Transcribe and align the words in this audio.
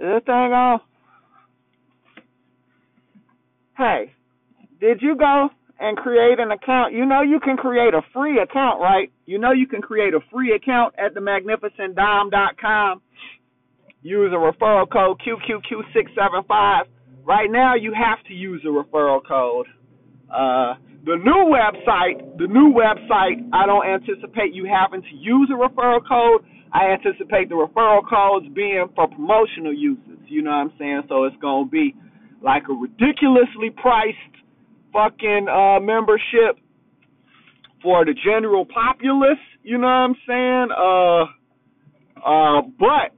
Is 0.00 0.06
this 0.06 0.22
thing 0.24 0.32
on? 0.32 0.80
Hey, 3.76 4.12
did 4.80 5.02
you 5.02 5.14
go 5.14 5.50
and 5.78 5.94
create 5.98 6.40
an 6.40 6.50
account? 6.52 6.94
You 6.94 7.04
know 7.04 7.20
you 7.20 7.38
can 7.38 7.58
create 7.58 7.92
a 7.92 8.00
free 8.14 8.40
account, 8.40 8.80
right? 8.80 9.12
You 9.26 9.38
know 9.38 9.52
you 9.52 9.66
can 9.66 9.82
create 9.82 10.14
a 10.14 10.20
free 10.32 10.54
account 10.54 10.94
at 10.96 11.14
themagnificentdomb.com. 11.14 13.02
Use 14.00 14.32
a 14.32 14.36
referral 14.36 14.90
code 14.90 15.20
QQQ675. 15.20 16.80
Right 17.26 17.50
now, 17.50 17.74
you 17.74 17.92
have 17.92 18.24
to 18.24 18.32
use 18.32 18.62
a 18.64 18.68
referral 18.68 19.20
code. 19.26 19.66
Uh, 20.32 20.76
the 21.04 21.16
new 21.16 21.52
website, 21.52 22.38
the 22.38 22.46
new 22.46 22.72
website, 22.72 23.46
I 23.52 23.66
don't 23.66 23.86
anticipate 23.86 24.54
you 24.54 24.64
having 24.64 25.02
to 25.02 25.14
use 25.14 25.50
a 25.52 25.58
referral 25.58 26.00
code. 26.08 26.40
I 26.72 26.92
anticipate 26.92 27.48
the 27.48 27.56
referral 27.56 28.02
codes 28.08 28.46
being 28.54 28.86
for 28.94 29.08
promotional 29.08 29.74
uses. 29.74 30.18
You 30.26 30.42
know 30.42 30.50
what 30.50 30.70
I'm 30.70 30.72
saying? 30.78 31.02
So 31.08 31.24
it's 31.24 31.36
gonna 31.42 31.68
be 31.68 31.94
like 32.42 32.64
a 32.70 32.72
ridiculously 32.72 33.70
priced 33.70 34.16
fucking 34.92 35.46
uh, 35.48 35.80
membership 35.80 36.58
for 37.82 38.04
the 38.04 38.14
general 38.24 38.66
populace. 38.66 39.42
You 39.62 39.78
know 39.78 39.86
what 39.86 40.10
I'm 40.10 40.16
saying? 40.26 40.68
Uh, 40.70 41.22
uh, 42.22 42.62
but 42.78 43.16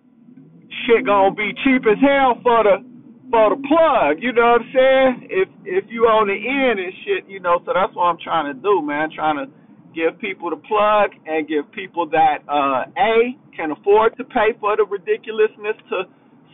shit 0.87 1.05
gonna 1.05 1.35
be 1.35 1.53
cheap 1.65 1.83
as 1.85 2.01
hell 2.01 2.41
for 2.43 2.65
the 2.65 2.93
for 3.31 3.49
the 3.49 3.61
plug, 3.65 4.21
you 4.21 4.33
know 4.33 4.61
what 4.61 4.61
I'm 4.61 4.73
saying? 4.77 5.29
If 5.31 5.49
if 5.65 5.85
you 5.89 6.05
on 6.05 6.29
the 6.29 6.37
end 6.37 6.77
and 6.77 6.93
shit, 7.05 7.25
you 7.29 7.41
know, 7.41 7.61
so 7.65 7.73
that's 7.73 7.95
what 7.97 8.13
I'm 8.13 8.21
trying 8.23 8.53
to 8.53 8.57
do, 8.61 8.85
man. 8.85 9.09
Trying 9.09 9.41
to 9.41 9.47
give 9.95 10.19
people 10.21 10.51
the 10.51 10.57
plug 10.57 11.11
and 11.27 11.49
give 11.49 11.71
people 11.73 12.09
that 12.11 12.39
uh 12.49 12.85
A 12.99 13.37
can 13.57 13.71
afford 13.73 14.17
to 14.17 14.25
pay 14.25 14.53
for 14.61 14.77
the 14.77 14.85
ridiculousness 14.85 15.77
to 15.91 16.05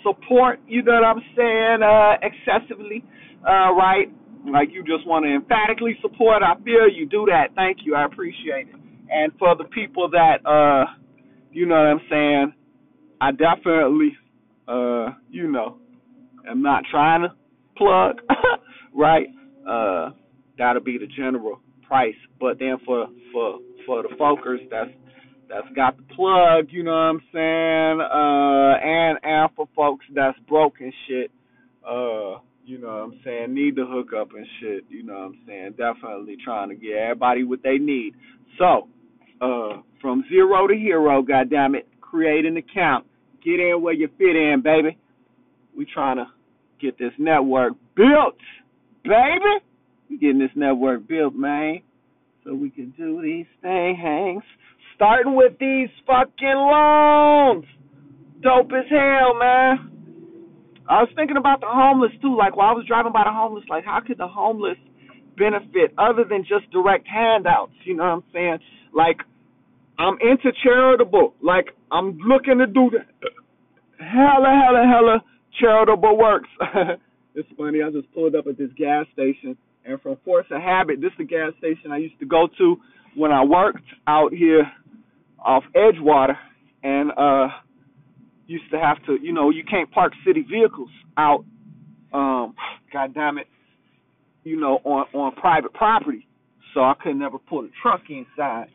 support, 0.03 0.61
you 0.67 0.83
know 0.83 0.95
what 0.95 1.05
I'm 1.05 1.23
saying, 1.37 1.83
uh 1.83 2.15
excessively, 2.23 3.05
uh, 3.47 3.73
right? 3.75 4.11
Like 4.51 4.69
you 4.73 4.83
just 4.83 5.07
want 5.07 5.25
to 5.27 5.35
emphatically 5.35 5.99
support, 6.01 6.43
I 6.43 6.55
feel 6.63 6.89
you 6.89 7.07
do 7.07 7.27
that. 7.27 7.55
Thank 7.55 7.79
you, 7.85 7.95
I 7.95 8.05
appreciate 8.05 8.69
it. 8.69 8.77
And 9.11 9.33
for 9.39 9.57
the 9.57 9.65
people 9.65 10.09
that 10.11 10.45
uh 10.47 10.87
you 11.53 11.67
know 11.67 11.77
what 11.77 11.87
I'm 11.87 12.01
saying, 12.11 12.53
I 13.21 13.33
definitely 13.33 14.17
uh, 14.69 15.11
you 15.31 15.51
know, 15.51 15.79
am 16.49 16.63
not 16.63 16.85
trying 16.91 17.23
to 17.23 17.35
plug, 17.77 18.21
right? 18.95 19.29
Uh, 19.69 20.11
that'll 20.59 20.83
be 20.83 20.99
the 20.99 21.07
general 21.07 21.61
price. 21.89 22.15
But 22.39 22.59
then 22.59 22.77
for 22.85 23.09
for 23.33 23.59
for 23.87 24.03
the 24.03 24.11
folkers 24.21 24.69
that's 24.71 24.91
that's 25.49 25.67
got 25.75 25.97
the 25.97 26.03
plug, 26.15 26.67
you 26.71 26.83
know 26.83 26.91
what 26.91 26.97
I'm 26.97 27.23
saying? 27.33 28.01
Uh, 28.01 28.87
and 28.87 29.19
and 29.23 29.51
for 29.57 29.69
folks 29.75 30.05
that's 30.15 30.39
broken 30.47 30.93
shit, 31.09 31.31
uh, 31.85 32.39
you 32.65 32.79
know 32.79 32.89
what 32.89 33.15
I'm 33.15 33.21
saying, 33.25 33.55
need 33.55 33.77
the 33.77 33.87
hookup 33.87 34.35
and 34.35 34.47
shit, 34.61 34.85
you 34.91 35.03
know 35.03 35.15
what 35.15 35.25
I'm 35.25 35.39
saying? 35.47 35.75
Definitely 35.79 36.37
trying 36.45 36.69
to 36.69 36.75
get 36.75 36.93
everybody 36.93 37.45
what 37.45 37.63
they 37.63 37.79
need. 37.79 38.15
So, 38.59 38.89
uh, 39.41 39.81
from 40.03 40.25
zero 40.29 40.67
to 40.67 40.75
hero, 40.75 41.23
goddamn 41.23 41.75
it, 41.75 41.89
create 42.01 42.45
an 42.45 42.57
account. 42.57 43.07
Get 43.43 43.61
in 43.61 43.81
where 43.81 43.95
you 43.95 44.09
fit 44.19 44.37
in, 44.37 44.61
baby. 44.63 44.99
We 45.77 45.87
trying 45.87 46.17
to 46.17 46.27
get 46.81 46.99
this 46.99 47.13
network 47.19 47.73
built, 47.97 48.37
baby. 49.05 49.65
We 50.09 50.19
getting 50.19 50.39
this 50.39 50.51
network 50.55 51.07
built, 51.07 51.35
man. 51.35 51.81
So 52.45 52.55
we 52.55 52.71
can 52.71 52.95
do 52.97 53.21
these 53.23 53.47
things. 53.63 54.43
Starting 54.95 55.37
with 55.37 55.59
these 55.61 55.89
fucking 56.07 56.33
loans. 56.43 57.65
Dope 58.43 58.71
as 58.73 58.89
hell, 58.91 59.35
man. 59.39 59.89
I 60.89 61.03
was 61.03 61.11
thinking 61.15 61.37
about 61.37 61.61
the 61.61 61.69
homeless 61.69 62.13
too. 62.23 62.37
Like 62.37 62.57
while 62.57 62.71
I 62.71 62.73
was 62.73 62.87
driving 62.87 63.13
by 63.13 63.25
the 63.25 63.33
homeless, 63.33 63.65
like 63.69 63.85
how 63.85 64.01
could 64.01 64.17
the 64.17 64.29
homeless 64.29 64.79
benefit 65.37 65.93
other 65.99 66.25
than 66.25 66.43
just 66.49 66.71
direct 66.73 67.07
handouts? 67.07 67.75
You 67.85 67.97
know 67.97 68.05
what 68.05 68.11
I'm 68.11 68.25
saying? 68.33 68.59
Like 68.95 69.19
I'm 69.99 70.17
into 70.21 70.51
charitable. 70.63 71.35
Like 71.43 71.77
I'm 71.93 72.17
looking 72.19 72.59
to 72.59 72.67
do 72.67 72.91
the 72.91 73.05
hella, 74.03 74.49
hella, 74.49 74.87
hella 74.89 75.25
charitable 75.61 76.17
works. 76.17 76.49
it's 77.35 77.49
funny. 77.57 77.83
I 77.83 77.91
just 77.91 78.13
pulled 78.15 78.35
up 78.35 78.47
at 78.47 78.57
this 78.57 78.71
gas 78.79 79.07
station, 79.13 79.57
and 79.89 80.01
from 80.01 80.17
force 80.25 80.47
of 80.51 80.61
habit, 80.61 81.01
this 81.01 81.11
is 81.13 81.19
the 81.19 81.25
gas 81.25 81.53
station 81.59 81.93
I 81.93 81.97
used 81.99 82.19
to 82.21 82.27
go 82.27 82.49
to 82.59 82.77
when 83.17 83.33
I 83.33 83.43
worked 83.45 83.85
out 84.07 84.33
here 84.33 84.71
off 85.45 85.65
Edgewater, 85.75 86.37
and 86.83 87.11
uh 87.13 87.49
used 88.47 88.71
to 88.71 88.79
have 88.79 88.97
to, 89.07 89.19
you 89.21 89.33
know, 89.33 89.51
you 89.51 89.63
can't 89.63 89.91
park 89.91 90.13
city 90.27 90.45
vehicles 90.51 90.91
out. 91.17 91.45
Um, 92.13 92.55
God 92.93 93.13
damn 93.15 93.39
it, 93.39 93.47
you 94.45 94.59
know, 94.59 94.81
on 94.85 95.07
on 95.15 95.35
private 95.35 95.73
property. 95.75 96.27
So 96.75 96.81
I 96.81 96.95
could 97.03 97.17
never 97.17 97.39
pull 97.39 97.63
the 97.63 97.71
truck 97.83 98.03
inside. 98.09 98.69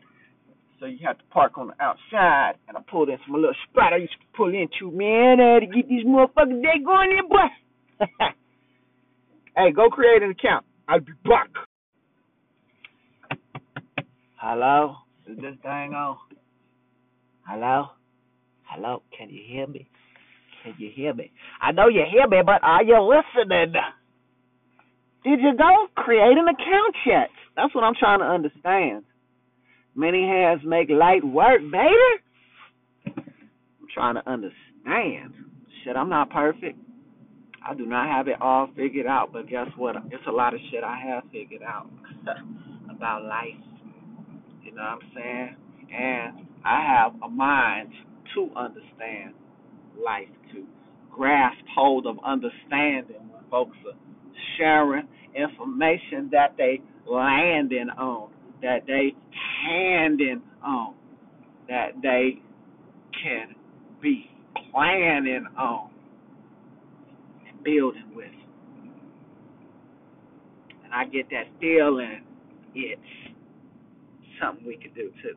So 0.80 0.86
you 0.86 0.98
have 1.06 1.18
to 1.18 1.24
park 1.30 1.56
on 1.56 1.68
the 1.68 1.74
outside, 1.82 2.54
and 2.68 2.76
I 2.76 2.80
pulled 2.90 3.08
in 3.08 3.16
some 3.26 3.34
little 3.34 3.54
spot 3.70 3.92
I 3.92 3.98
used 3.98 4.12
to 4.12 4.36
pull 4.36 4.48
into, 4.48 4.90
man, 4.90 5.40
uh, 5.40 5.60
to 5.60 5.66
get 5.66 5.88
these 5.88 6.04
motherfuckers 6.04 6.60
they 6.60 6.84
going 6.84 7.16
in, 7.16 7.28
boy. 7.28 8.06
hey, 9.56 9.72
go 9.72 9.88
create 9.88 10.22
an 10.22 10.30
account. 10.30 10.66
I'll 10.88 11.00
be 11.00 11.12
back. 11.24 11.48
Hello? 14.36 14.96
Is 15.26 15.36
this 15.36 15.54
thing 15.62 15.94
on? 15.94 16.18
Hello? 17.46 17.86
Hello? 18.64 19.02
Can 19.16 19.30
you 19.30 19.42
hear 19.46 19.66
me? 19.66 19.88
Can 20.62 20.74
you 20.78 20.90
hear 20.94 21.14
me? 21.14 21.30
I 21.60 21.72
know 21.72 21.88
you 21.88 22.02
hear 22.10 22.28
me, 22.28 22.38
but 22.44 22.62
are 22.62 22.82
you 22.84 22.98
listening? 23.00 23.74
Did 25.24 25.40
you 25.40 25.56
go 25.56 25.86
create 25.96 26.36
an 26.36 26.48
account 26.48 26.96
yet? 27.06 27.30
That's 27.56 27.74
what 27.74 27.84
I'm 27.84 27.94
trying 27.98 28.18
to 28.18 28.26
understand. 28.26 29.04
Many 29.94 30.22
hands 30.22 30.62
make 30.64 30.90
light 30.90 31.24
work, 31.24 31.60
baby. 31.60 32.12
I'm 33.80 33.88
trying 33.94 34.16
to 34.16 34.28
understand. 34.30 35.32
Shit, 35.82 35.96
I'm 35.96 36.10
not 36.10 36.30
perfect. 36.30 36.78
I 37.66 37.74
do 37.74 37.86
not 37.86 38.08
have 38.08 38.28
it 38.28 38.40
all 38.40 38.68
figured 38.76 39.06
out, 39.06 39.32
but 39.32 39.48
guess 39.48 39.68
what? 39.76 39.96
It's 40.10 40.26
a 40.28 40.32
lot 40.32 40.54
of 40.54 40.60
shit 40.70 40.84
I 40.84 40.98
have 41.08 41.24
figured 41.32 41.62
out 41.62 41.88
about 42.90 43.24
life. 43.24 43.60
You 44.62 44.72
know 44.72 44.82
what 44.82 44.90
I'm 44.90 45.10
saying? 45.14 45.56
And 45.92 46.46
I 46.64 46.84
have 46.86 47.14
a 47.22 47.28
mind 47.28 47.90
to 48.34 48.50
understand 48.56 49.34
life, 50.04 50.28
to 50.52 50.64
grasp 51.10 51.64
hold 51.74 52.06
of 52.06 52.16
understanding 52.24 53.28
when 53.30 53.42
folks 53.50 53.76
are 53.86 53.98
sharing 54.58 55.08
information 55.34 56.28
that 56.32 56.54
they 56.58 56.80
landing 57.06 57.88
on 57.98 58.30
that 58.64 58.86
they 58.86 59.14
handing 59.66 60.42
on, 60.64 60.94
that 61.68 61.90
they 62.02 62.40
can 63.22 63.54
be 64.00 64.30
planning 64.72 65.46
on 65.58 65.90
building 67.64 68.12
with. 68.14 68.26
And 70.84 70.92
I 70.92 71.04
get 71.06 71.28
that 71.30 71.46
feeling 71.60 72.24
it's 72.74 73.00
something 74.40 74.66
we 74.66 74.76
can 74.76 74.92
do 74.94 75.10
too. 75.22 75.36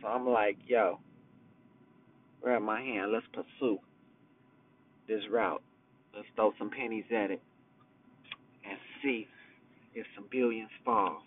So 0.00 0.08
I'm 0.08 0.28
like, 0.28 0.56
yo, 0.66 0.98
grab 2.42 2.62
my 2.62 2.80
hand, 2.80 3.12
let's 3.12 3.26
pursue 3.32 3.78
this 5.08 5.22
route. 5.30 5.62
Let's 6.14 6.26
throw 6.34 6.52
some 6.58 6.70
pennies 6.70 7.04
at 7.10 7.30
it 7.30 7.40
and 8.68 8.78
see 9.02 9.26
if 9.94 10.06
some 10.14 10.26
billions 10.30 10.70
fall. 10.84 11.22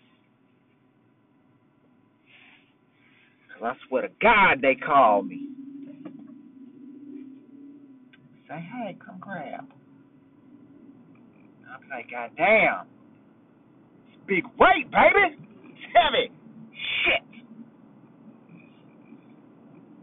I 3.62 3.72
swear 3.88 4.02
to 4.02 4.08
God, 4.20 4.60
they 4.60 4.74
call 4.74 5.22
me. 5.22 5.45
Say, 8.48 8.54
hey, 8.54 8.96
come 9.04 9.18
grab. 9.20 9.66
I'm 11.68 11.88
like, 11.90 12.10
God 12.10 12.30
damn. 12.36 12.86
It's 14.08 14.18
big 14.26 14.44
weight, 14.58 14.90
baby. 14.90 15.36
It's 15.64 15.80
heavy. 15.94 16.32
Shit. 17.04 17.44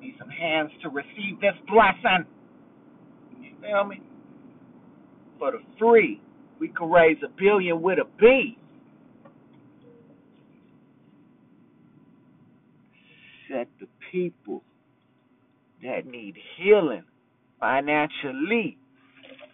Need 0.01 0.15
some 0.19 0.29
hands 0.29 0.71
to 0.81 0.89
receive 0.89 1.39
this 1.39 1.55
blessing. 1.67 2.25
You 3.41 3.51
feel 3.61 3.85
me? 3.85 4.01
For 5.39 5.51
the 5.51 5.59
free, 5.79 6.21
we 6.59 6.67
can 6.67 6.89
raise 6.89 7.17
a 7.23 7.29
billion 7.39 7.81
with 7.81 7.99
a 7.99 8.05
B. 8.19 8.57
set 13.53 13.67
the 13.79 13.87
people 14.11 14.63
that 15.83 16.05
need 16.05 16.35
healing 16.57 17.03
financially 17.63 18.77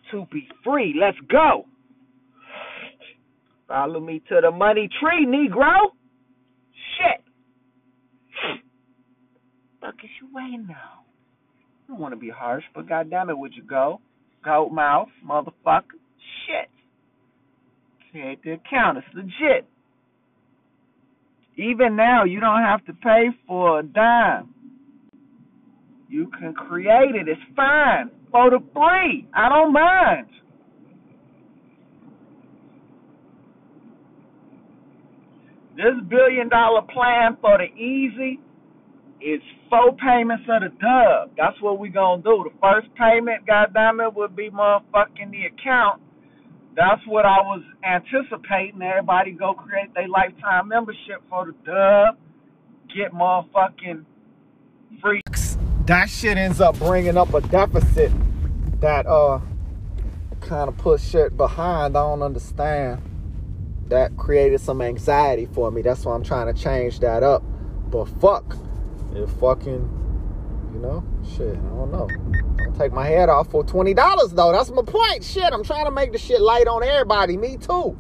to 0.10 0.26
be 0.32 0.48
free. 0.64 0.96
Let's 1.00 1.18
go. 1.30 1.66
Follow 3.68 4.00
me 4.00 4.20
to 4.30 4.40
the 4.42 4.50
money 4.50 4.90
tree, 5.00 5.28
Negro. 5.28 5.92
Shit. 6.98 7.24
Fuck 9.80 9.94
is 10.04 10.10
you 10.20 10.28
waiting 10.34 10.66
now? 10.68 11.04
I 11.86 11.92
don't 11.92 12.00
want 12.00 12.14
to 12.14 12.20
be 12.20 12.30
harsh, 12.30 12.64
but 12.74 12.90
goddamn 12.90 13.30
it, 13.30 13.38
would 13.38 13.54
you 13.56 13.62
go? 13.62 14.02
Goat 14.44 14.72
mouth, 14.72 15.10
motherfucker. 15.24 16.00
Shit. 16.48 16.70
Create 18.10 18.44
the 18.44 18.54
account. 18.54 18.98
It's 18.98 19.08
legit. 19.14 19.68
Even 21.58 21.96
now, 21.96 22.24
you 22.24 22.40
don't 22.40 22.64
have 22.64 22.84
to 22.86 22.94
pay 22.94 23.28
for 23.46 23.82
a 23.82 23.84
dime. 23.84 24.56
You 26.10 26.32
can 26.40 26.54
create 26.54 27.16
it. 27.16 27.28
It's 27.28 27.40
fine. 27.56 28.10
For 28.32 28.50
the 28.50 28.60
free. 28.74 29.28
I 29.34 29.50
don't 29.50 29.72
mind. 29.72 30.28
This 35.76 35.96
billion 36.10 36.50
dollar 36.50 36.82
plan 36.82 37.38
for 37.40 37.58
the 37.58 37.74
easy 37.80 38.40
is 39.22 39.42
four 39.70 39.96
payments 39.96 40.44
of 40.50 40.62
the 40.64 40.70
dub. 40.70 41.32
That's 41.38 41.62
what 41.62 41.80
we're 41.80 41.92
gonna 41.92 42.24
do. 42.24 42.50
The 42.52 42.58
first 42.60 42.88
payment, 42.96 43.46
goddamn 43.46 44.00
it, 44.02 44.14
would 44.14 44.36
be 44.36 44.50
motherfucking 44.50 45.32
the 45.32 45.46
account. 45.46 46.02
That's 46.76 47.02
what 47.08 47.26
I 47.26 47.38
was 47.42 47.64
anticipating. 47.84 48.82
Everybody 48.82 49.32
go 49.32 49.54
create 49.54 49.94
their 49.94 50.08
lifetime 50.08 50.68
membership 50.68 51.22
for 51.30 51.46
the 51.46 51.54
dub. 51.66 52.18
Get 52.96 53.14
motherfucking 53.14 54.06
free. 55.02 55.22
That 55.90 56.08
shit 56.08 56.38
ends 56.38 56.62
up 56.62 56.78
bringing 56.78 57.18
up 57.18 57.34
a 57.34 57.42
deficit 57.42 58.12
that 58.80 59.08
uh 59.08 59.40
kind 60.40 60.70
of 60.70 60.78
puts 60.78 61.04
shit 61.04 61.36
behind. 61.36 61.98
I 61.98 62.02
don't 62.02 62.22
understand 62.22 63.02
that 63.88 64.16
created 64.16 64.62
some 64.62 64.84
anxiety 64.84 65.48
for 65.48 65.72
me. 65.72 65.82
That's 65.82 66.06
why 66.06 66.14
I'm 66.14 66.24
trying 66.24 66.46
to 66.46 66.54
change 66.54 67.00
that 67.00 67.24
up. 67.24 67.42
But 67.90 68.06
fuck, 68.06 68.56
it 69.16 69.28
fucking, 69.40 70.70
you 70.74 70.80
know, 70.80 71.04
shit, 71.28 71.58
I 71.58 71.70
don't 71.70 71.92
know. 71.92 72.08
I'll 72.68 72.78
take 72.78 72.94
my 72.94 73.08
head 73.08 73.30
off 73.30 73.50
for 73.50 73.64
$20 73.64 74.36
though. 74.36 74.52
That's 74.52 74.70
my 74.70 74.84
point. 74.84 75.24
Shit, 75.24 75.52
I'm 75.52 75.64
trying 75.64 75.86
to 75.86 75.92
make 75.92 76.12
the 76.12 76.20
shit 76.20 76.40
light 76.40 76.68
on 76.68 76.84
everybody. 76.84 77.36
Me 77.36 77.58
too. 77.58 77.98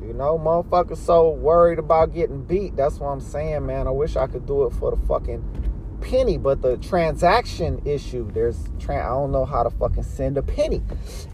You 0.00 0.14
know, 0.14 0.38
motherfuckers 0.38 0.96
so 0.96 1.28
worried 1.28 1.78
about 1.78 2.14
getting 2.14 2.44
beat. 2.44 2.76
That's 2.76 2.98
what 2.98 3.08
I'm 3.08 3.20
saying, 3.20 3.66
man. 3.66 3.86
I 3.86 3.90
wish 3.90 4.16
I 4.16 4.26
could 4.26 4.46
do 4.46 4.64
it 4.64 4.70
for 4.70 4.90
the 4.90 5.06
fucking 5.06 5.67
penny, 6.00 6.38
but 6.38 6.62
the 6.62 6.76
transaction 6.78 7.82
issue, 7.84 8.30
there's 8.32 8.58
tra- 8.78 9.04
I 9.04 9.08
don't 9.08 9.32
know 9.32 9.44
how 9.44 9.62
to 9.62 9.70
fucking 9.70 10.02
send 10.02 10.38
a 10.38 10.42
penny. 10.42 10.82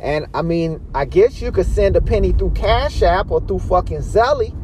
And 0.00 0.26
I 0.34 0.43
mean, 0.43 0.84
I 0.94 1.05
guess 1.05 1.40
you 1.40 1.52
could 1.52 1.66
send 1.66 1.96
a 1.96 2.00
penny 2.00 2.32
through 2.32 2.52
Cash 2.52 3.02
App 3.02 3.31
or 3.31 3.40
through 3.40 3.61
fucking 3.61 3.99
Zelly. 3.99 4.55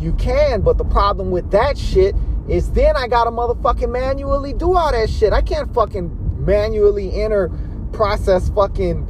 You 0.00 0.12
can, 0.14 0.62
but 0.62 0.78
the 0.78 0.84
problem 0.84 1.30
with 1.30 1.50
that 1.50 1.76
shit 1.76 2.14
is 2.48 2.72
then 2.72 2.96
I 2.96 3.06
gotta 3.06 3.30
motherfucking 3.30 3.90
manually 3.90 4.52
do 4.52 4.76
all 4.76 4.92
that 4.92 5.10
shit. 5.10 5.32
I 5.32 5.42
can't 5.42 5.72
fucking 5.74 6.44
manually 6.44 7.22
enter, 7.22 7.50
process 7.92 8.48
fucking 8.50 9.06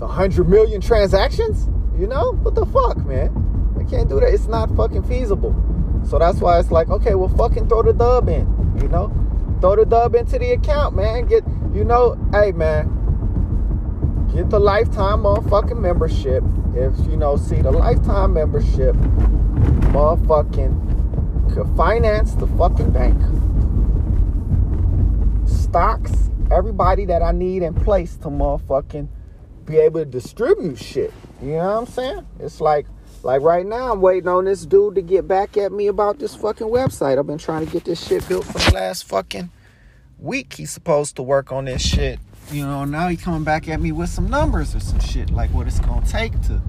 a 0.00 0.06
hundred 0.06 0.48
million 0.48 0.80
transactions. 0.80 1.68
You 1.98 2.06
know? 2.06 2.32
What 2.42 2.54
the 2.54 2.64
fuck, 2.66 2.98
man? 3.04 3.74
I 3.78 3.84
can't 3.84 4.08
do 4.08 4.20
that. 4.20 4.32
It's 4.32 4.46
not 4.46 4.74
fucking 4.76 5.02
feasible. 5.04 5.54
So 6.08 6.18
that's 6.18 6.38
why 6.38 6.58
it's 6.58 6.70
like, 6.70 6.88
okay, 6.88 7.14
well, 7.14 7.28
fucking 7.28 7.68
throw 7.68 7.82
the 7.82 7.92
dub 7.92 8.28
in. 8.28 8.57
You 8.82 8.88
know, 8.88 9.12
throw 9.60 9.76
the 9.76 9.84
dub 9.84 10.14
into 10.14 10.38
the 10.38 10.52
account, 10.52 10.96
man. 10.96 11.26
Get, 11.26 11.44
you 11.74 11.84
know, 11.84 12.16
hey, 12.32 12.52
man, 12.52 12.86
get 14.32 14.50
the 14.50 14.58
lifetime 14.58 15.20
motherfucking 15.20 15.80
membership. 15.80 16.42
If 16.74 16.98
you 17.08 17.16
know, 17.16 17.36
see 17.36 17.60
the 17.60 17.70
lifetime 17.70 18.34
membership, 18.34 18.94
motherfucking 19.92 21.54
could 21.54 21.68
finance 21.76 22.34
the 22.34 22.46
fucking 22.46 22.92
bank, 22.92 23.20
stocks, 25.46 26.30
everybody 26.50 27.04
that 27.06 27.22
I 27.22 27.32
need 27.32 27.62
in 27.62 27.74
place 27.74 28.16
to 28.16 28.28
motherfucking 28.28 29.08
be 29.64 29.78
able 29.78 30.00
to 30.00 30.06
distribute 30.06 30.78
shit. 30.78 31.12
You 31.42 31.52
know 31.52 31.58
what 31.58 31.78
I'm 31.78 31.86
saying? 31.86 32.26
It's 32.40 32.60
like 32.60 32.86
like 33.28 33.42
right 33.42 33.66
now, 33.66 33.92
I'm 33.92 34.00
waiting 34.00 34.26
on 34.26 34.46
this 34.46 34.64
dude 34.64 34.94
to 34.94 35.02
get 35.02 35.28
back 35.28 35.58
at 35.58 35.70
me 35.70 35.88
about 35.88 36.18
this 36.18 36.34
fucking 36.34 36.68
website. 36.68 37.18
I've 37.18 37.26
been 37.26 37.36
trying 37.36 37.66
to 37.66 37.70
get 37.70 37.84
this 37.84 38.02
shit 38.02 38.26
built 38.26 38.46
for 38.46 38.58
the 38.58 38.70
last 38.74 39.04
fucking 39.04 39.50
week. 40.18 40.54
He's 40.54 40.70
supposed 40.70 41.16
to 41.16 41.22
work 41.22 41.52
on 41.52 41.66
this 41.66 41.82
shit. 41.82 42.20
You 42.50 42.64
know, 42.64 42.86
now 42.86 43.08
he 43.08 43.18
coming 43.18 43.44
back 43.44 43.68
at 43.68 43.82
me 43.82 43.92
with 43.92 44.08
some 44.08 44.30
numbers 44.30 44.74
or 44.74 44.80
some 44.80 45.00
shit, 45.00 45.28
like 45.28 45.50
what 45.50 45.66
it's 45.66 45.78
gonna 45.78 46.06
take 46.06 46.40
to, 46.44 46.62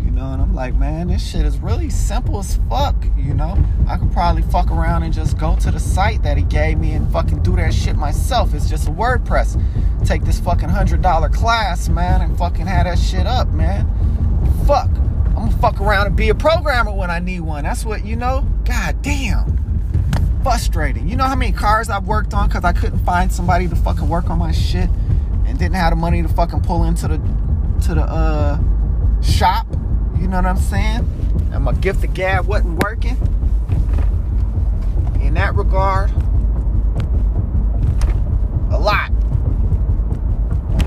you 0.00 0.10
know. 0.10 0.32
And 0.32 0.42
I'm 0.42 0.52
like, 0.52 0.74
man, 0.74 1.06
this 1.06 1.24
shit 1.24 1.46
is 1.46 1.58
really 1.58 1.90
simple 1.90 2.40
as 2.40 2.58
fuck. 2.68 2.96
You 3.16 3.32
know, 3.32 3.56
I 3.86 3.96
could 3.96 4.10
probably 4.10 4.42
fuck 4.42 4.72
around 4.72 5.04
and 5.04 5.14
just 5.14 5.38
go 5.38 5.54
to 5.54 5.70
the 5.70 5.78
site 5.78 6.24
that 6.24 6.36
he 6.36 6.42
gave 6.42 6.76
me 6.76 6.94
and 6.94 7.08
fucking 7.12 7.44
do 7.44 7.54
that 7.54 7.72
shit 7.72 7.94
myself. 7.94 8.52
It's 8.52 8.68
just 8.68 8.88
a 8.88 8.90
WordPress. 8.90 9.62
Take 10.04 10.24
this 10.24 10.40
fucking 10.40 10.70
hundred 10.70 11.02
dollar 11.02 11.28
class, 11.28 11.88
man, 11.88 12.20
and 12.20 12.36
fucking 12.36 12.66
have 12.66 12.86
that 12.86 12.98
shit 12.98 13.28
up, 13.28 13.46
man. 13.50 13.86
Fuck. 14.66 14.90
I'm 15.44 15.50
gonna 15.50 15.60
fuck 15.60 15.78
around 15.78 16.06
and 16.06 16.16
be 16.16 16.30
a 16.30 16.34
programmer 16.34 16.90
when 16.90 17.10
I 17.10 17.18
need 17.18 17.40
one. 17.40 17.64
That's 17.64 17.84
what, 17.84 18.06
you 18.06 18.16
know? 18.16 18.46
God 18.64 19.02
damn. 19.02 20.40
Frustrating. 20.42 21.06
You 21.06 21.16
know 21.16 21.24
how 21.24 21.34
many 21.34 21.52
cars 21.52 21.90
I've 21.90 22.06
worked 22.06 22.32
on 22.32 22.48
because 22.48 22.64
I 22.64 22.72
couldn't 22.72 23.00
find 23.00 23.30
somebody 23.30 23.68
to 23.68 23.76
fucking 23.76 24.08
work 24.08 24.30
on 24.30 24.38
my 24.38 24.52
shit 24.52 24.88
and 25.46 25.58
didn't 25.58 25.74
have 25.74 25.90
the 25.90 25.96
money 25.96 26.22
to 26.22 26.28
fucking 26.28 26.62
pull 26.62 26.84
into 26.84 27.08
the 27.08 27.18
to 27.82 27.94
the 27.94 28.04
uh 28.04 28.58
shop. 29.20 29.66
You 30.18 30.28
know 30.28 30.36
what 30.36 30.46
I'm 30.46 30.56
saying? 30.56 31.06
And 31.52 31.64
my 31.64 31.74
gift 31.74 32.02
of 32.04 32.14
gab 32.14 32.46
wasn't 32.46 32.82
working. 32.82 33.18
In 35.20 35.34
that 35.34 35.54
regard, 35.54 36.10
a 38.70 38.78
lot. 38.78 39.10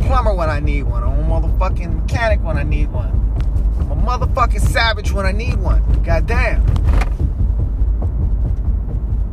plumber 0.08 0.34
when 0.34 0.50
I 0.50 0.60
need 0.60 0.84
one. 0.84 1.04
I'm 1.04 1.20
a 1.20 1.42
motherfucking 1.42 2.02
mechanic 2.02 2.44
when 2.44 2.58
I 2.58 2.64
need 2.64 2.92
one. 2.92 3.18
I'm 3.80 3.92
a 3.92 3.96
motherfucking 3.96 4.62
savage 4.62 5.12
when 5.12 5.26
I 5.26 5.32
need 5.32 5.56
one. 5.56 5.82
Goddamn. 6.04 6.62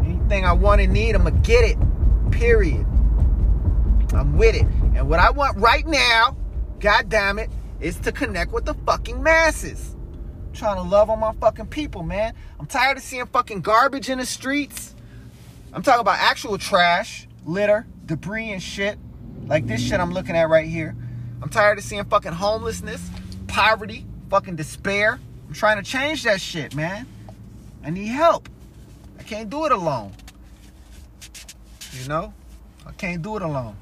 Anything 0.05 0.45
I 0.45 0.53
want 0.53 0.81
and 0.81 0.93
need, 0.93 1.15
I'm 1.15 1.25
gonna 1.25 1.39
get 1.41 1.65
it. 1.65 1.79
Period. 2.31 2.87
I'm 4.15 4.37
with 4.37 4.55
it. 4.55 4.67
And 4.95 5.09
what 5.09 5.21
I 5.21 5.31
want 5.31 5.59
right 5.59 5.87
now, 5.87 6.37
god 6.81 7.09
damn 7.09 7.39
it, 7.39 7.51
is 7.81 7.99
to 8.01 8.13
connect 8.13 8.53
with 8.53 8.65
the 8.65 8.75
fucking 8.87 9.23
masses. 9.23 9.95
I'm 10.47 10.53
trying 10.53 10.77
to 10.77 10.83
love 10.83 11.11
on 11.11 11.21
my 11.21 11.33
fucking 11.35 11.67
people, 11.67 12.03
man. 12.03 12.35
I'm 12.61 12.67
tired 12.67 12.97
of 12.97 13.03
seeing 13.03 13.27
fucking 13.27 13.63
garbage 13.63 14.09
in 14.09 14.19
the 14.19 14.27
streets. 14.27 14.95
I'm 15.73 15.83
talking 15.83 16.01
about 16.01 16.19
actual 16.19 16.57
trash, 16.57 17.27
litter, 17.45 17.87
debris 18.07 18.53
and 18.53 18.63
shit. 18.63 18.99
Like 19.47 19.67
this 19.67 19.81
shit 19.81 19.99
I'm 20.01 20.13
looking 20.13 20.37
at 20.37 20.49
right 20.49 20.69
here. 20.69 20.95
I'm 21.43 21.49
tired 21.49 21.79
of 21.79 21.85
seeing 21.85 22.05
fucking 22.05 22.33
homelessness, 22.33 23.11
poverty, 23.49 24.07
fucking 24.35 24.57
despair. 24.57 25.21
I'm 25.47 25.55
trying 25.55 25.77
to 25.77 25.89
change 25.89 26.25
that 26.25 26.41
shit, 26.41 26.75
man. 26.75 27.07
I 27.85 27.91
need 27.91 28.09
help. 28.09 28.49
I 29.17 29.23
can't 29.23 29.49
do 29.49 29.65
it 29.65 29.71
alone. 29.71 30.11
You 31.93 32.09
know? 32.09 32.35
I 32.85 32.91
can't 32.91 33.23
do 33.23 33.37
it 33.37 33.43
alone. 33.43 33.77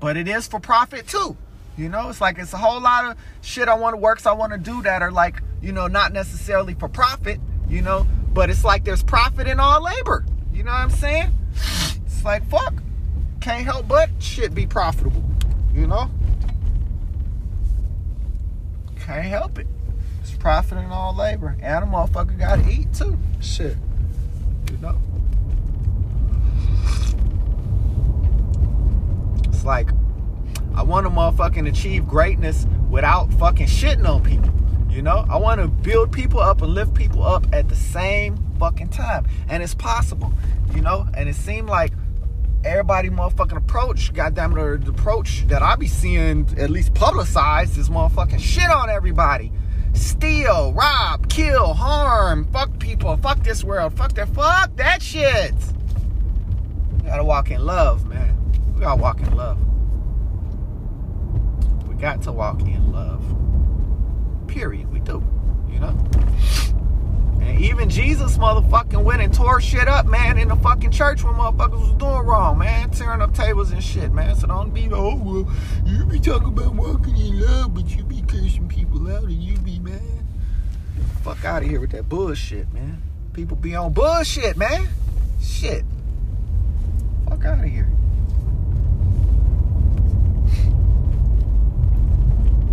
But 0.00 0.16
it 0.16 0.26
is 0.26 0.48
for 0.48 0.58
profit 0.58 1.06
too. 1.06 1.36
You 1.76 1.90
know, 1.90 2.08
it's 2.08 2.18
like 2.18 2.38
it's 2.38 2.54
a 2.54 2.56
whole 2.56 2.80
lot 2.80 3.04
of 3.04 3.18
shit 3.42 3.68
I 3.68 3.74
want 3.74 3.92
to 3.92 3.98
works 3.98 4.24
I 4.24 4.32
want 4.32 4.52
to 4.52 4.58
do 4.58 4.80
that 4.84 5.02
are 5.02 5.12
like, 5.12 5.42
you 5.60 5.72
know, 5.72 5.86
not 5.86 6.14
necessarily 6.14 6.72
for 6.72 6.88
profit, 6.88 7.40
you 7.68 7.82
know, 7.82 8.06
but 8.32 8.48
it's 8.48 8.64
like 8.64 8.84
there's 8.84 9.02
profit 9.02 9.46
in 9.46 9.60
all 9.60 9.82
labor. 9.82 10.24
You 10.50 10.62
know 10.62 10.70
what 10.70 10.80
I'm 10.80 10.90
saying? 10.90 11.30
It's 12.06 12.24
like 12.24 12.48
fuck. 12.48 12.72
Can't 13.42 13.66
help 13.66 13.86
but 13.86 14.08
shit 14.18 14.54
be 14.54 14.66
profitable. 14.66 15.22
You 15.74 15.86
know? 15.86 16.10
Can't 19.02 19.24
help 19.24 19.58
it. 19.58 19.66
It's 20.20 20.30
profit 20.30 20.78
and 20.78 20.92
all 20.92 21.14
labor. 21.14 21.56
And 21.60 21.84
a 21.84 21.86
motherfucker 21.88 22.38
gotta 22.38 22.68
eat 22.70 22.94
too. 22.94 23.18
Shit. 23.40 23.76
You 24.70 24.76
know? 24.78 24.96
It's 29.48 29.64
like 29.64 29.90
I 30.76 30.84
want 30.84 31.06
to 31.06 31.10
motherfucking 31.10 31.68
achieve 31.68 32.06
greatness 32.06 32.66
without 32.90 33.32
fucking 33.34 33.66
shitting 33.66 34.08
on 34.08 34.22
people. 34.22 34.52
You 34.88 35.02
know? 35.02 35.26
I 35.28 35.36
want 35.36 35.60
to 35.60 35.66
build 35.66 36.12
people 36.12 36.38
up 36.38 36.62
and 36.62 36.72
lift 36.72 36.94
people 36.94 37.24
up 37.24 37.44
at 37.52 37.68
the 37.68 37.74
same 37.74 38.36
fucking 38.60 38.90
time. 38.90 39.26
And 39.48 39.64
it's 39.64 39.74
possible. 39.74 40.32
You 40.76 40.80
know? 40.80 41.08
And 41.14 41.28
it 41.28 41.34
seemed 41.34 41.68
like 41.68 41.92
everybody 42.64 43.10
motherfucking 43.10 43.56
approach, 43.56 44.12
goddamn 44.12 44.52
the 44.52 44.90
approach 44.90 45.46
that 45.48 45.62
I 45.62 45.76
be 45.76 45.86
seeing 45.86 46.48
at 46.58 46.70
least 46.70 46.94
publicized 46.94 47.78
is 47.78 47.88
motherfucking 47.88 48.40
shit 48.40 48.70
on 48.70 48.88
everybody. 48.88 49.52
Steal, 49.94 50.72
rob, 50.72 51.28
kill, 51.28 51.74
harm, 51.74 52.46
fuck 52.52 52.78
people, 52.78 53.16
fuck 53.18 53.42
this 53.42 53.62
world, 53.62 53.96
fuck 53.96 54.12
that, 54.14 54.28
fuck 54.28 54.74
that 54.76 55.02
shit. 55.02 55.54
We 57.02 57.08
gotta 57.08 57.24
walk 57.24 57.50
in 57.50 57.64
love, 57.64 58.06
man. 58.06 58.38
We 58.74 58.80
gotta 58.80 59.00
walk 59.00 59.20
in 59.20 59.34
love. 59.34 59.58
We 61.88 61.94
got 61.96 62.22
to 62.22 62.32
walk 62.32 62.60
in 62.62 62.92
love. 62.92 63.22
Period. 64.46 64.90
We 64.92 65.00
do. 65.00 65.22
You 65.70 65.80
know? 65.80 65.96
Even 67.58 67.88
Jesus 67.88 68.38
motherfucking 68.38 69.02
went 69.02 69.22
and 69.22 69.32
tore 69.32 69.60
shit 69.60 69.88
up, 69.88 70.06
man, 70.06 70.38
in 70.38 70.48
the 70.48 70.56
fucking 70.56 70.90
church 70.90 71.22
when 71.22 71.34
motherfuckers 71.34 71.80
was 71.80 71.92
doing 71.92 72.26
wrong, 72.26 72.58
man. 72.58 72.90
Tearing 72.90 73.22
up 73.22 73.34
tables 73.34 73.70
and 73.70 73.82
shit, 73.82 74.12
man. 74.12 74.34
So 74.36 74.46
don't 74.46 74.72
be, 74.74 74.88
oh, 74.92 75.16
well, 75.16 75.48
you 75.86 76.04
be 76.04 76.18
talking 76.18 76.48
about 76.48 76.74
walking 76.74 77.16
in 77.16 77.40
love, 77.40 77.74
but 77.74 77.88
you 77.88 78.04
be 78.04 78.22
cursing 78.22 78.68
people 78.68 79.10
out 79.10 79.24
and 79.24 79.42
you 79.42 79.56
be 79.58 79.78
mad. 79.78 80.00
Fuck 81.22 81.44
out 81.44 81.62
of 81.62 81.68
here 81.68 81.80
with 81.80 81.90
that 81.90 82.08
bullshit, 82.08 82.72
man. 82.72 83.02
People 83.32 83.56
be 83.56 83.74
on 83.76 83.92
bullshit, 83.92 84.56
man. 84.56 84.88
Shit. 85.40 85.84
Fuck 87.28 87.44
out 87.44 87.64
of 87.64 87.70
here. 87.70 87.88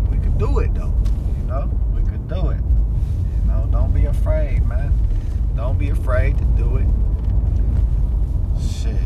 We 0.09 0.17
could 0.17 0.37
do 0.37 0.59
it, 0.59 0.73
though. 0.73 0.93
You 1.37 1.45
know? 1.45 1.69
We 1.95 2.01
could 2.01 2.27
do 2.27 2.49
it. 2.49 2.59
You 2.59 3.45
know, 3.45 3.67
don't 3.71 3.93
be 3.93 4.05
afraid, 4.05 4.65
man. 4.65 4.91
Don't 5.55 5.77
be 5.77 5.89
afraid 5.89 6.37
to 6.39 6.45
do 6.57 6.77
it. 6.77 6.87
Shit. 8.61 8.99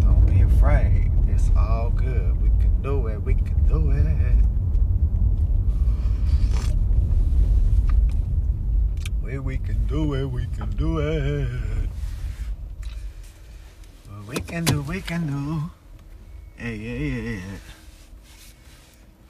Don't 0.00 0.26
be 0.26 0.40
afraid. 0.40 1.10
It's 1.28 1.50
all 1.56 1.90
good. 1.90 2.42
We 2.42 2.48
can 2.60 2.82
do 2.82 3.06
it. 3.06 3.18
We 3.18 3.34
can 3.34 3.66
do 3.68 3.90
it. 3.90 4.04
We, 9.22 9.38
we 9.38 9.58
can 9.58 9.86
do 9.86 10.14
it. 10.14 10.24
We 10.24 10.46
can 10.46 10.70
do 10.70 10.98
it. 11.00 11.48
We 14.26 14.40
can 15.08 15.26
do. 15.26 15.32
We 15.32 15.38
can 15.38 15.58
do. 15.58 15.70
Hey, 16.56 16.74
yeah, 16.76 17.30
yeah. 17.36 17.40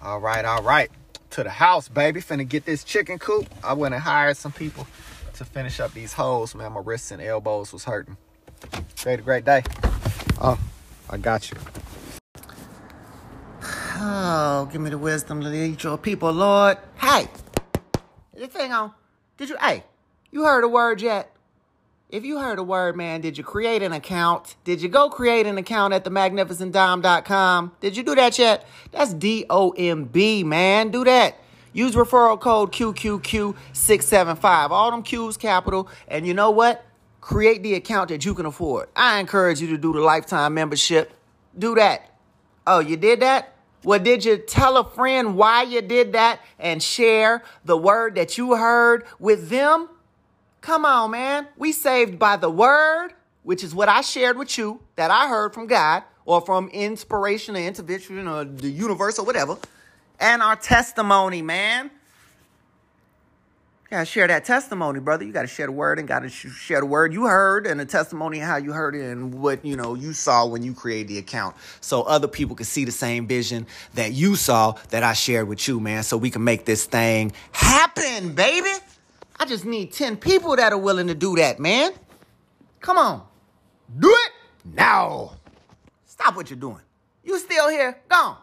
All 0.02 0.18
right, 0.18 0.44
all 0.44 0.62
right. 0.62 0.90
To 1.30 1.44
the 1.44 1.50
house, 1.50 1.88
baby. 1.88 2.20
Finna 2.20 2.49
get 2.49 2.64
this 2.64 2.82
chicken 2.82 3.18
coop. 3.18 3.47
I 3.62 3.75
went 3.75 3.94
and 3.94 4.02
hired 4.02 4.37
some 4.37 4.50
people 4.50 4.87
to 5.35 5.44
finish 5.44 5.78
up 5.78 5.92
these 5.92 6.12
holes, 6.12 6.54
man. 6.54 6.73
My 6.73 6.80
wrists 6.80 7.12
and 7.12 7.23
elbows 7.23 7.73
was 7.73 7.85
hurting. 7.85 8.16
Great, 9.02 9.20
a 9.20 9.23
great 9.23 9.44
day. 9.44 9.62
Oh, 10.40 10.58
I 11.08 11.16
got 11.16 11.50
you. 11.50 11.58
Oh, 14.00 14.68
give 14.73 14.80
me 14.80 14.90
the 14.90 14.99
wisdom 14.99 15.40
to 15.42 15.49
lead 15.49 15.82
your 15.82 15.99
people, 15.99 16.32
Lord. 16.32 16.78
Hey, 17.00 17.28
is 18.35 18.40
this 18.40 18.49
thing 18.49 18.73
on? 18.73 18.92
Did 19.37 19.50
you, 19.50 19.56
hey, 19.61 19.85
you 20.32 20.44
heard 20.44 20.64
a 20.64 20.68
word 20.68 21.00
yet? 21.00 21.32
If 22.11 22.25
you 22.25 22.38
heard 22.38 22.59
a 22.59 22.62
word, 22.62 22.97
man, 22.97 23.21
did 23.21 23.37
you 23.37 23.45
create 23.45 23.83
an 23.83 23.93
account? 23.93 24.57
Did 24.65 24.81
you 24.81 24.88
go 24.88 25.11
create 25.11 25.45
an 25.47 25.59
account 25.59 25.93
at 25.93 26.07
themagnificentdomb.com? 26.07 27.73
Did 27.81 27.99
you 27.99 28.03
do 28.03 28.15
that 28.15 28.38
yet? 28.38 28.67
That's 28.93 29.12
D 29.12 29.45
O 29.50 29.73
M 29.77 30.05
B, 30.05 30.43
man. 30.43 30.91
Do 30.91 31.05
that. 31.05 31.37
Use 31.75 31.95
referral 31.95 32.41
code 32.41 32.73
QQQ675. 32.73 34.71
All 34.71 34.91
them 34.91 35.03
Q's 35.03 35.37
capital. 35.37 35.91
And 36.09 36.27
you 36.27 36.33
know 36.33 36.50
what? 36.50 36.83
Create 37.21 37.62
the 37.62 37.75
account 37.75 38.09
that 38.09 38.25
you 38.25 38.33
can 38.33 38.47
afford. 38.47 38.88
I 38.97 39.21
encourage 39.21 39.61
you 39.61 39.67
to 39.69 39.77
do 39.77 39.93
the 39.93 40.00
lifetime 40.00 40.55
membership. 40.55 41.12
Do 41.59 41.75
that. 41.75 42.11
Oh, 42.67 42.79
you 42.79 42.97
did 42.97 43.21
that? 43.21 43.53
Well, 43.85 43.99
did 43.99 44.25
you 44.25 44.38
tell 44.38 44.79
a 44.79 44.85
friend 44.88 45.37
why 45.37 45.65
you 45.65 45.83
did 45.83 46.15
that 46.15 46.41
and 46.59 46.83
share 46.83 47.43
the 47.67 47.77
word 47.77 48.15
that 48.15 48.38
you 48.38 48.57
heard 48.57 49.05
with 49.19 49.50
them? 49.50 49.91
Come 50.61 50.85
on, 50.85 51.11
man. 51.12 51.47
We 51.57 51.73
saved 51.73 52.19
by 52.19 52.37
the 52.37 52.50
word, 52.50 53.11
which 53.43 53.62
is 53.65 53.75
what 53.75 53.88
I 53.88 54.00
shared 54.00 54.37
with 54.37 54.59
you 54.59 54.81
that 54.97 55.11
I 55.11 55.29
heard 55.29 55.55
from 55.55 55.67
God 55.67 56.03
or 56.25 56.41
from 56.41 56.69
inspiration 56.69 57.57
or 57.57 57.61
intervention 57.61 58.29
or 58.29 58.45
the 58.45 58.69
universe 58.69 59.19
or 59.19 59.25
whatever, 59.25 59.57
and 60.21 60.43
our 60.43 60.57
testimony, 60.57 61.41
man. 61.43 61.91
You 63.91 63.97
gotta 63.97 64.05
share 64.05 64.27
that 64.27 64.45
testimony, 64.45 65.00
brother. 65.00 65.25
You 65.25 65.33
gotta 65.33 65.49
share 65.49 65.65
the 65.65 65.73
word 65.73 65.99
and 65.99 66.07
gotta 66.07 66.29
share 66.29 66.81
the 66.81 66.87
word 66.87 67.15
you 67.15 67.25
heard 67.25 67.67
and 67.67 67.81
the 67.81 67.87
testimony 67.87 68.38
how 68.38 68.57
you 68.57 68.73
heard 68.73 68.95
it 68.95 69.11
and 69.11 69.33
what 69.33 69.65
you 69.65 69.77
know 69.77 69.95
you 69.95 70.12
saw 70.12 70.45
when 70.45 70.62
you 70.62 70.75
created 70.75 71.09
the 71.09 71.17
account, 71.17 71.57
so 71.81 72.03
other 72.03 72.29
people 72.29 72.55
can 72.55 72.67
see 72.67 72.85
the 72.85 72.93
same 72.93 73.27
vision 73.27 73.67
that 73.95 74.12
you 74.12 74.37
saw 74.37 74.75
that 74.91 75.03
I 75.03 75.15
shared 75.15 75.49
with 75.49 75.67
you, 75.67 75.81
man. 75.81 76.03
So 76.03 76.19
we 76.19 76.29
can 76.29 76.45
make 76.45 76.67
this 76.67 76.85
thing 76.85 77.33
happen, 77.53 78.35
baby. 78.35 78.73
I 79.40 79.45
just 79.47 79.64
need 79.64 79.92
10 79.92 80.16
people 80.16 80.57
that 80.57 80.73
are 80.73 80.78
willing 80.78 81.07
to 81.07 81.14
do 81.14 81.37
that, 81.37 81.61
man. 81.61 81.92
Come 82.80 82.99
on. 82.99 83.26
Do 83.99 84.11
it 84.11 84.33
now. 84.75 85.33
Stop 86.07 86.37
what 86.37 86.50
you're 86.50 86.59
doing. 86.59 86.80
You 87.23 87.38
still 87.38 87.68
here? 87.68 88.00
Go 88.09 88.16
on. 88.16 88.37